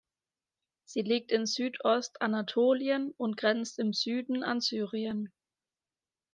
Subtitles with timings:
[0.83, 5.31] Sie liegt in Südostanatolien und grenzt im Süden an Syrien.